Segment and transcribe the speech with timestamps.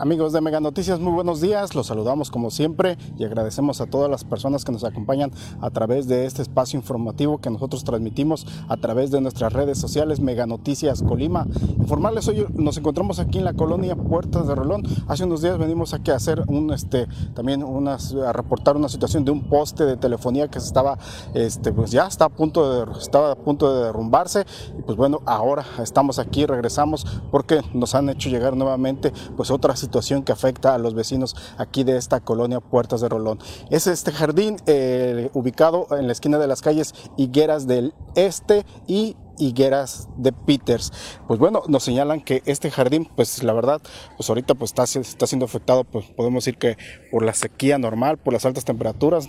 [0.00, 1.74] Amigos de Mega Noticias, muy buenos días.
[1.74, 5.30] Los saludamos como siempre y agradecemos a todas las personas que nos acompañan
[5.60, 10.18] a través de este espacio informativo que nosotros transmitimos a través de nuestras redes sociales
[10.18, 11.46] Mega Noticias Colima.
[11.76, 14.84] Informarles hoy nos encontramos aquí en la colonia Puertas de Rolón.
[15.06, 19.26] Hace unos días venimos aquí a hacer un este también unas a reportar una situación
[19.26, 20.96] de un poste de telefonía que estaba
[21.34, 24.46] este pues ya está a punto de estaba a punto de derrumbarse
[24.78, 29.89] y pues bueno, ahora estamos aquí, regresamos porque nos han hecho llegar nuevamente pues otras
[30.24, 33.38] que afecta a los vecinos aquí de esta colonia Puertas de Rolón.
[33.70, 39.16] Es este jardín eh, ubicado en la esquina de las calles Higueras del Este y
[39.40, 40.92] higueras de Peters.
[41.26, 43.80] Pues bueno, nos señalan que este jardín, pues la verdad,
[44.16, 46.76] pues ahorita pues está, está siendo afectado, pues podemos decir que
[47.10, 49.28] por la sequía normal, por las altas temperaturas,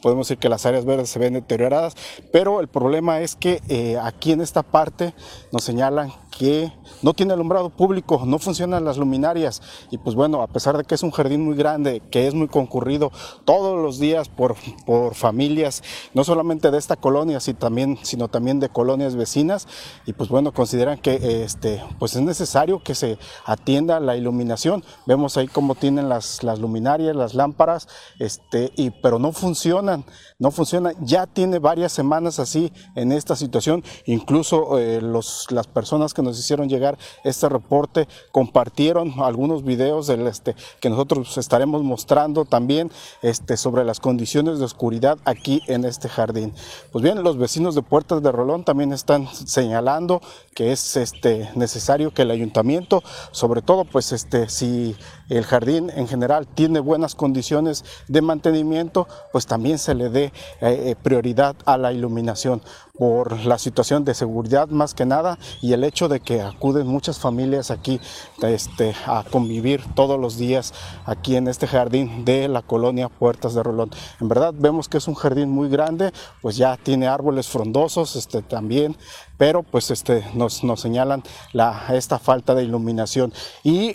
[0.00, 1.94] podemos decir que las áreas verdes se ven deterioradas,
[2.32, 5.14] pero el problema es que eh, aquí en esta parte
[5.52, 6.72] nos señalan que
[7.02, 9.60] no tiene alumbrado público, no funcionan las luminarias.
[9.90, 12.46] Y pues bueno, a pesar de que es un jardín muy grande, que es muy
[12.46, 13.10] concurrido
[13.44, 14.54] todos los días por,
[14.86, 15.82] por familias,
[16.14, 19.66] no solamente de esta colonia, sino también, sino también de colonias vecinas,
[20.06, 24.84] y pues bueno, consideran que este, pues es necesario que se atienda la iluminación.
[25.06, 27.88] Vemos ahí cómo tienen las, las luminarias, las lámparas,
[28.20, 30.04] este, y, pero no funcionan,
[30.38, 30.94] no funcionan.
[31.00, 33.82] Ya tiene varias semanas así en esta situación.
[34.06, 40.26] Incluso eh, los, las personas que nos hicieron llegar este reporte compartieron algunos videos del,
[40.28, 46.08] este, que nosotros estaremos mostrando también este, sobre las condiciones de oscuridad aquí en este
[46.08, 46.54] jardín.
[46.92, 50.20] Pues bien, los vecinos de Puertas de Rolón también están señalando
[50.54, 53.02] que es este, necesario que el ayuntamiento,
[53.32, 54.96] sobre todo pues este, si
[55.28, 60.27] el jardín en general tiene buenas condiciones de mantenimiento, pues también se le dé
[60.60, 62.62] eh, eh, prioridad a la iluminación
[62.98, 67.18] por la situación de seguridad más que nada y el hecho de que acuden muchas
[67.20, 68.00] familias aquí
[68.42, 70.74] este, a convivir todos los días
[71.06, 73.90] aquí en este jardín de la colonia Puertas de Rolón.
[74.20, 76.12] En verdad vemos que es un jardín muy grande,
[76.42, 78.96] pues ya tiene árboles frondosos este, también,
[79.36, 81.22] pero pues este, nos, nos señalan
[81.52, 83.94] la, esta falta de iluminación y,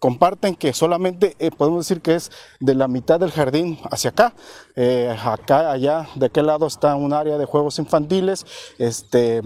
[0.00, 4.32] comparten que solamente eh, podemos decir que es de la mitad del jardín hacia acá,
[4.74, 8.44] eh, acá, allá, de aquel lado está un área de juegos infantiles,
[8.78, 9.42] este,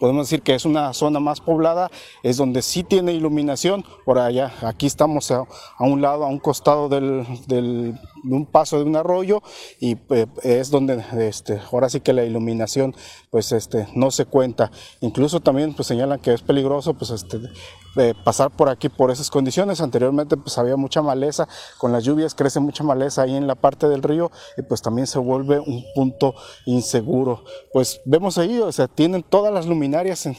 [0.00, 1.90] podemos decir que es una zona más poblada,
[2.22, 5.46] es donde sí tiene iluminación, por allá, aquí estamos a,
[5.80, 7.26] un lado, a un costado del,
[8.24, 9.42] de un paso de un arroyo
[9.78, 12.94] y eh, es donde este, ahora sí que la iluminación
[13.30, 14.70] pues este, no se cuenta.
[15.00, 17.40] Incluso también pues señalan que es peligroso pues este,
[17.96, 19.80] eh, pasar por aquí por esas condiciones.
[19.80, 23.88] Anteriormente pues había mucha maleza, con las lluvias crece mucha maleza ahí en la parte
[23.88, 26.34] del río y pues también se vuelve un punto
[26.66, 27.44] inseguro.
[27.72, 29.83] Pues vemos ahí, o sea, tienen todas las luminarias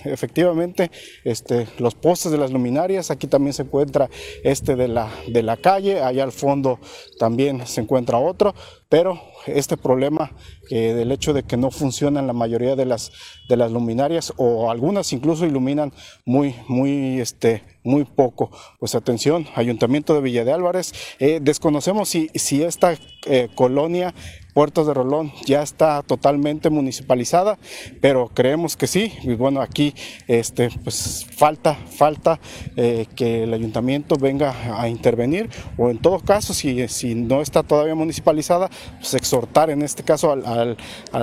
[0.06, 0.92] efectivamente,
[1.24, 4.10] este, los postes de las luminarias, aquí también se encuentra
[4.44, 6.80] este de la, de la calle, allá al fondo
[7.20, 8.56] también se encuentra otro,
[8.90, 10.32] pero este problema
[10.68, 13.12] que del hecho de que no funcionan la mayoría de las,
[13.48, 15.94] de las luminarias o algunas incluso iluminan
[16.26, 18.52] muy, muy, este, muy poco.
[18.80, 24.14] Pues atención, Ayuntamiento de Villa de Álvarez, eh, desconocemos si, si esta eh, colonia
[24.56, 27.60] Puertos de Rolón ya está totalmente municipalizada,
[28.00, 29.12] pero creemos que sí.
[29.24, 29.94] Y bueno, aquí
[30.28, 32.40] este, pues falta, falta
[32.78, 37.64] eh, que el ayuntamiento venga a intervenir, o en todo caso, si, si no está
[37.64, 38.70] todavía municipalizada,
[39.00, 40.78] pues exhortar en este caso al,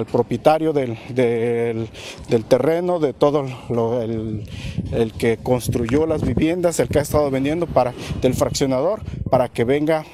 [0.06, 0.96] propietario del,
[2.48, 3.44] terreno, de todo
[4.02, 9.64] el, que construyó las viviendas, el que ha estado vendiendo para del fraccionador, para que
[9.64, 10.04] venga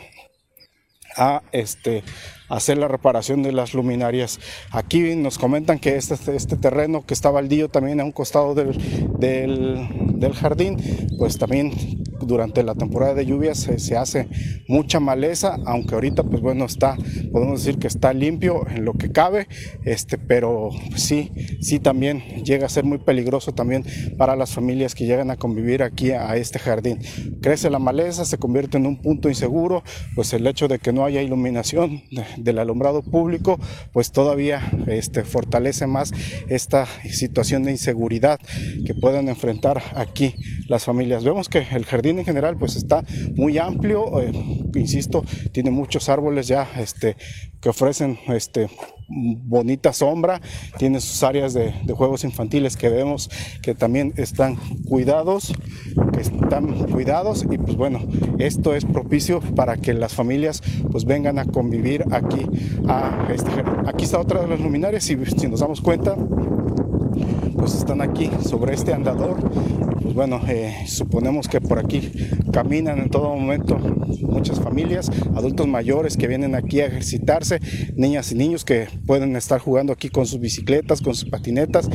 [1.17, 2.05] a este
[2.49, 4.41] hacer la reparación de las luminarias.
[4.71, 8.79] Aquí nos comentan que este, este terreno que está baldío también a un costado del,
[10.35, 10.79] jardín,
[11.19, 11.98] pues también
[12.29, 14.29] durante la temporada de lluvias se, hace
[14.69, 16.97] mucha maleza, aunque ahorita pues bueno está,
[17.33, 19.49] podemos decir que está limpio en lo que cabe,
[19.85, 23.85] este, pero sí, sí también llega a ser muy peligroso también
[24.17, 27.01] para las familias que llegan a convivir aquí a, este jardín.
[27.41, 29.83] Crece la maleza, se convierte en un punto inseguro,
[30.15, 32.03] pues el hecho de que no haya iluminación
[32.37, 33.59] del alumbrado público,
[33.93, 36.13] pues todavía este, fortalece más
[36.49, 38.39] esta situación de inseguridad
[38.85, 40.35] que pueden enfrentar aquí
[40.69, 41.25] las familias.
[41.25, 43.05] Vemos que el jardín en general pues está
[43.35, 44.33] muy amplio, eh,
[44.75, 47.17] insisto, tiene muchos árboles ya este,
[47.61, 48.69] que ofrecen este,
[49.09, 50.41] bonita sombra,
[50.77, 53.31] tiene sus áreas de, juegos infantiles que vemos
[53.63, 54.57] que también están
[54.87, 55.55] cuidados,
[56.13, 58.01] que están cuidados y pues bueno,
[58.39, 60.63] esto es propicio para que las familias
[60.93, 62.47] pues vengan a convivir aquí
[62.87, 63.49] a este
[63.87, 66.15] Aquí está otra de las luminarias y si nos damos cuenta
[67.57, 69.39] pues están aquí sobre este andador.
[70.09, 72.11] Pues bueno, eh, suponemos que por aquí
[72.51, 73.77] caminan en todo momento
[74.23, 77.61] muchas familias, adultos mayores que vienen aquí a ejercitarse,
[77.95, 81.91] niñas y niños que pueden estar jugando aquí con sus bicicletas, con sus patinetas.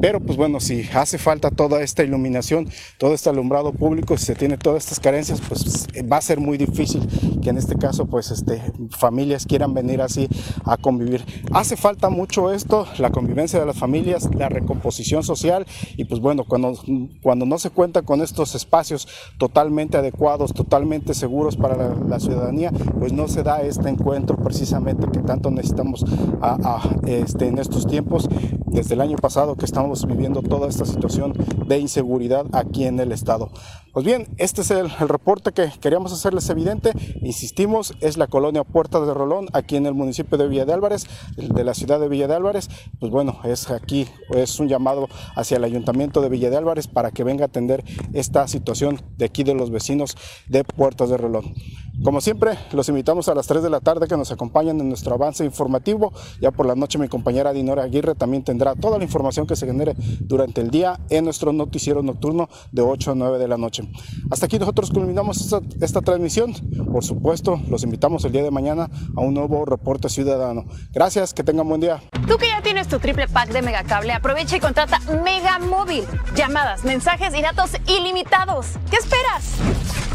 [0.00, 2.68] Pero pues bueno, si hace falta toda esta iluminación,
[2.98, 6.58] todo este alumbrado público, si se tiene todas estas carencias, pues va a ser muy
[6.58, 7.02] difícil
[7.42, 10.28] que en este caso pues este, familias quieran venir así
[10.64, 11.24] a convivir.
[11.52, 15.66] Hace falta mucho esto, la convivencia de las familias, la recomposición social
[15.96, 16.78] y pues bueno, cuando,
[17.22, 19.08] cuando no se cuenta con estos espacios
[19.38, 25.20] totalmente adecuados, totalmente seguros para la, ciudadanía, pues no se da este encuentro precisamente que
[25.20, 26.04] tanto necesitamos
[27.06, 28.28] este, en estos tiempos,
[28.66, 31.34] desde el año pasado que estamos viviendo toda esta situación
[31.66, 33.50] de inseguridad aquí en el estado.
[33.96, 36.92] Pues bien, este es el, reporte que queríamos hacerles evidente.
[37.22, 41.06] Insistimos, es la colonia Puerta de Rolón, aquí en el municipio de Villa de Álvarez,
[41.38, 42.68] de la ciudad de Villa de Álvarez.
[43.00, 47.10] Pues bueno, es aquí, es un llamado hacia el ayuntamiento de Villa de Álvarez para
[47.10, 50.14] que venga a atender esta situación de aquí de los vecinos
[50.46, 51.54] de Puertas de Rolón.
[52.04, 55.14] Como siempre, los invitamos a las 3 de la tarde que nos acompañen en nuestro
[55.14, 56.12] avance informativo.
[56.40, 59.66] Ya por la noche mi compañera Dinora Aguirre también tendrá toda la información que se
[59.66, 63.88] genere durante el día en nuestro noticiero nocturno de 8 a 9 de la noche.
[64.30, 66.52] Hasta aquí nosotros culminamos esta, transmisión.
[66.92, 70.64] Por supuesto, los invitamos el día de mañana a un nuevo reporte ciudadano.
[70.92, 72.02] Gracias, que tengan buen día.
[72.28, 76.04] Tú que ya tienes tu triple pack de Megacable, aprovecha y contrata Mega Móvil.
[76.36, 78.66] Llamadas, mensajes y datos ilimitados.
[78.90, 80.05] ¿Qué esperas?